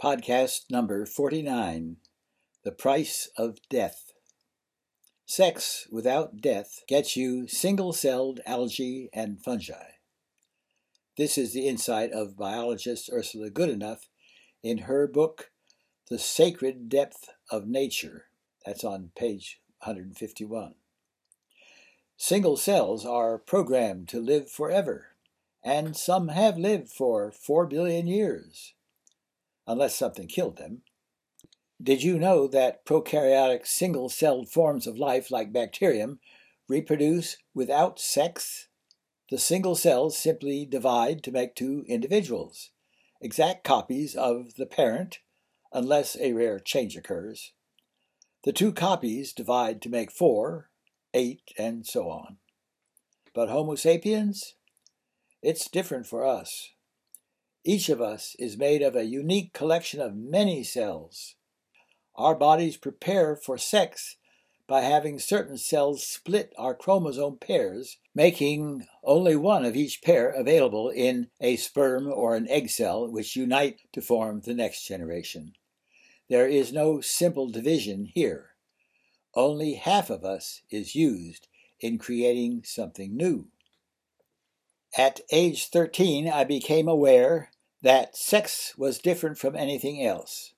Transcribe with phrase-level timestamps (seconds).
[0.00, 1.98] Podcast number 49
[2.64, 4.12] The Price of Death.
[5.26, 9.90] Sex without death gets you single celled algae and fungi.
[11.18, 14.06] This is the insight of biologist Ursula Goodenough
[14.62, 15.50] in her book,
[16.08, 18.28] The Sacred Depth of Nature.
[18.64, 20.76] That's on page 151.
[22.16, 25.08] Single cells are programmed to live forever,
[25.62, 28.72] and some have lived for 4 billion years
[29.70, 30.82] unless something killed them.
[31.80, 36.18] Did you know that prokaryotic single celled forms of life, like bacterium,
[36.68, 38.66] reproduce without sex?
[39.30, 42.70] The single cells simply divide to make two individuals,
[43.20, 45.20] exact copies of the parent,
[45.72, 47.52] unless a rare change occurs.
[48.42, 50.70] The two copies divide to make four,
[51.14, 52.38] eight, and so on.
[53.32, 54.56] But Homo sapiens?
[55.42, 56.72] It's different for us.
[57.64, 61.34] Each of us is made of a unique collection of many cells.
[62.16, 64.16] Our bodies prepare for sex
[64.66, 70.88] by having certain cells split our chromosome pairs, making only one of each pair available
[70.88, 75.54] in a sperm or an egg cell, which unite to form the next generation.
[76.28, 78.50] There is no simple division here.
[79.34, 81.48] Only half of us is used
[81.80, 83.48] in creating something new.
[84.96, 87.50] At age 13, I became aware
[87.82, 90.52] that sex was different from anything else,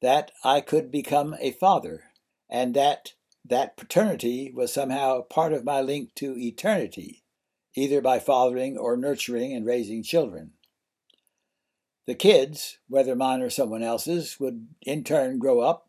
[0.00, 2.04] that I could become a father,
[2.48, 7.24] and that that paternity was somehow part of my link to eternity,
[7.74, 10.52] either by fathering or nurturing and raising children.
[12.06, 15.88] The kids, whether mine or someone else's, would in turn grow up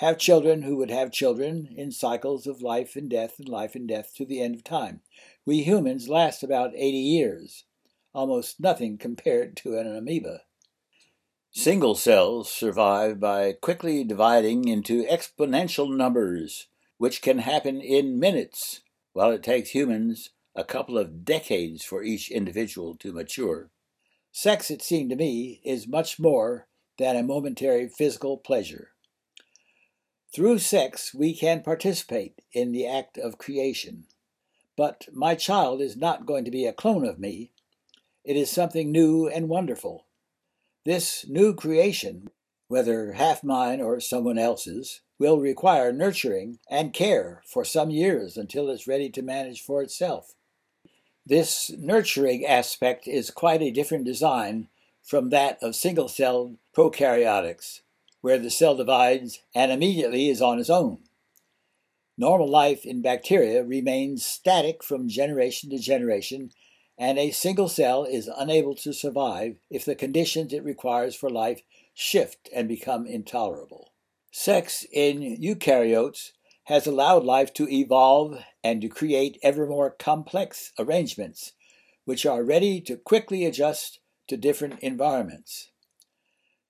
[0.00, 3.86] have children who would have children in cycles of life and death and life and
[3.86, 5.02] death to the end of time.
[5.44, 7.64] We humans last about 80 years,
[8.14, 10.40] almost nothing compared to an amoeba.
[11.50, 18.80] Single cells survive by quickly dividing into exponential numbers, which can happen in minutes,
[19.12, 23.70] while it takes humans a couple of decades for each individual to mature.
[24.32, 28.92] Sex, it seemed to me, is much more than a momentary physical pleasure.
[30.32, 34.04] Through sex, we can participate in the act of creation.
[34.76, 37.50] But my child is not going to be a clone of me.
[38.24, 40.06] It is something new and wonderful.
[40.84, 42.30] This new creation,
[42.68, 48.70] whether half mine or someone else's, will require nurturing and care for some years until
[48.70, 50.34] it's ready to manage for itself.
[51.26, 54.68] This nurturing aspect is quite a different design
[55.02, 57.80] from that of single celled prokaryotics,
[58.20, 60.98] where the cell divides and immediately is on its own.
[62.18, 66.50] Normal life in bacteria remains static from generation to generation,
[66.98, 71.62] and a single cell is unable to survive if the conditions it requires for life
[71.94, 73.92] shift and become intolerable.
[74.30, 76.32] Sex in eukaryotes
[76.64, 81.52] has allowed life to evolve and to create ever more complex arrangements,
[82.04, 83.98] which are ready to quickly adjust
[84.28, 85.70] to different environments.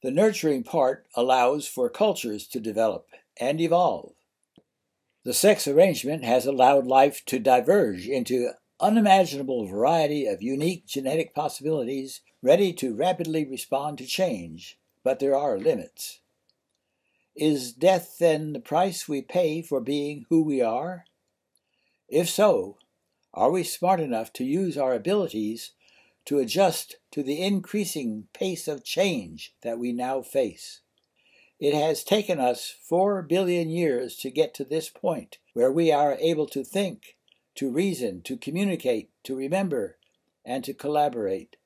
[0.03, 3.07] The nurturing part allows for cultures to develop
[3.39, 4.13] and evolve.
[5.25, 12.23] The sex arrangement has allowed life to diverge into unimaginable variety of unique genetic possibilities
[12.43, 16.21] ready to rapidly respond to change, but there are limits.
[17.37, 21.05] Is death then the price we pay for being who we are?
[22.09, 22.79] If so,
[23.35, 25.73] are we smart enough to use our abilities
[26.27, 30.81] to adjust to the increasing pace of change that we now face.
[31.59, 36.17] It has taken us four billion years to get to this point where we are
[36.21, 37.17] able to think,
[37.57, 39.99] to reason, to communicate, to remember,
[40.45, 41.57] and to collaborate.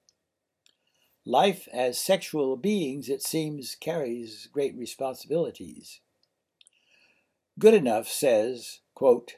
[1.25, 6.00] Life as sexual beings, it seems, carries great responsibilities.
[7.59, 9.36] Goodenough says, quote,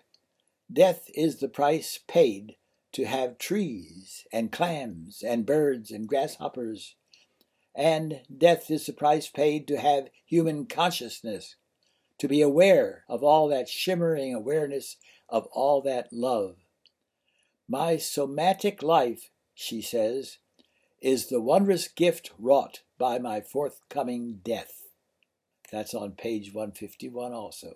[0.72, 2.56] Death is the price paid
[2.97, 6.97] to have trees and clams and birds and grasshoppers.
[7.75, 11.57] And death is the price paid to have human consciousness,
[12.16, 14.97] to be aware of all that shimmering awareness
[15.28, 16.57] of all that love.
[17.69, 20.39] My somatic life, she says,
[21.03, 24.84] is the wondrous gift wrought by my forthcoming death.
[25.71, 27.75] That's on page 151 also.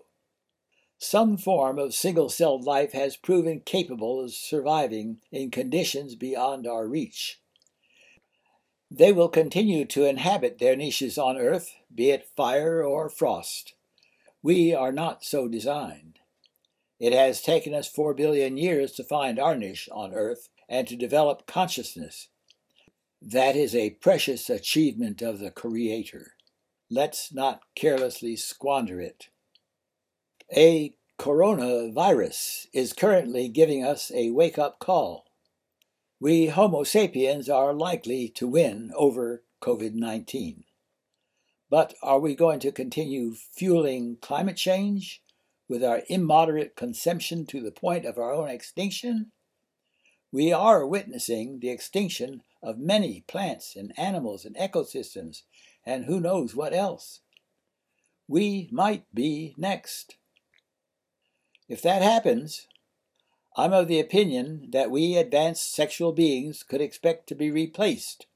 [1.03, 6.87] Some form of single celled life has proven capable of surviving in conditions beyond our
[6.87, 7.41] reach.
[8.91, 13.73] They will continue to inhabit their niches on Earth, be it fire or frost.
[14.43, 16.19] We are not so designed.
[16.99, 20.97] It has taken us four billion years to find our niche on Earth and to
[20.97, 22.29] develop consciousness.
[23.23, 26.35] That is a precious achievement of the Creator.
[26.91, 29.29] Let's not carelessly squander it.
[30.57, 35.27] A coronavirus is currently giving us a wake up call.
[36.19, 40.65] We Homo sapiens are likely to win over COVID 19.
[41.71, 45.23] But are we going to continue fueling climate change
[45.69, 49.31] with our immoderate consumption to the point of our own extinction?
[50.33, 55.43] We are witnessing the extinction of many plants and animals and ecosystems,
[55.87, 57.21] and who knows what else.
[58.27, 60.17] We might be next.
[61.71, 62.67] If that happens,
[63.57, 68.27] I'm of the opinion that we advanced sexual beings could expect to be replaced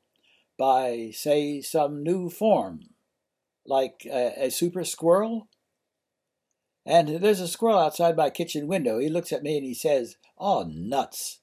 [0.57, 2.91] by, say, some new form
[3.67, 5.49] like a, a super squirrel.
[6.87, 9.01] And there's a squirrel outside my kitchen window.
[9.01, 11.41] He looks at me and he says, Oh, nuts.